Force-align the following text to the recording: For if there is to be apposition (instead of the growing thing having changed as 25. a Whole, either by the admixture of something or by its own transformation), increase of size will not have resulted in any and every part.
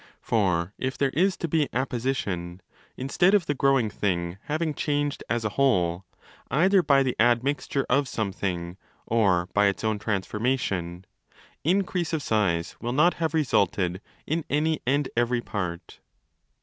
For 0.19 0.73
if 0.79 0.97
there 0.97 1.11
is 1.11 1.37
to 1.37 1.47
be 1.47 1.69
apposition 1.71 2.63
(instead 2.97 3.35
of 3.35 3.45
the 3.45 3.53
growing 3.53 3.91
thing 3.91 4.39
having 4.45 4.73
changed 4.73 5.23
as 5.29 5.43
25. 5.43 5.45
a 5.45 5.55
Whole, 5.57 6.05
either 6.49 6.81
by 6.81 7.03
the 7.03 7.15
admixture 7.19 7.85
of 7.87 8.07
something 8.07 8.77
or 9.05 9.47
by 9.53 9.67
its 9.67 9.83
own 9.83 9.99
transformation), 9.99 11.05
increase 11.63 12.13
of 12.13 12.23
size 12.23 12.75
will 12.81 12.93
not 12.93 13.13
have 13.21 13.35
resulted 13.35 14.01
in 14.25 14.43
any 14.49 14.81
and 14.87 15.07
every 15.15 15.39
part. 15.39 15.99